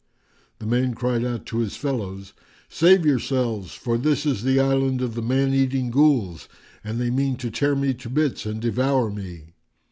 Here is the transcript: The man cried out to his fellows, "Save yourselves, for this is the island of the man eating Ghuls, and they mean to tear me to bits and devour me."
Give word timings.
The 0.57 0.65
man 0.65 0.95
cried 0.95 1.23
out 1.23 1.45
to 1.45 1.59
his 1.59 1.75
fellows, 1.77 2.33
"Save 2.69 3.05
yourselves, 3.05 3.75
for 3.75 3.99
this 3.99 4.25
is 4.25 4.41
the 4.41 4.59
island 4.59 4.99
of 4.99 5.13
the 5.13 5.21
man 5.21 5.53
eating 5.53 5.91
Ghuls, 5.91 6.47
and 6.83 6.99
they 6.99 7.11
mean 7.11 7.35
to 7.35 7.51
tear 7.51 7.75
me 7.75 7.93
to 7.93 8.09
bits 8.09 8.47
and 8.47 8.59
devour 8.59 9.11
me." 9.11 9.53